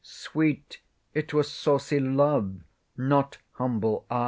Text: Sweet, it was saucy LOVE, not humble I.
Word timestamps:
Sweet, 0.03 0.81
it 1.13 1.31
was 1.31 1.51
saucy 1.51 1.99
LOVE, 1.99 2.63
not 2.97 3.37
humble 3.51 4.03
I. 4.09 4.19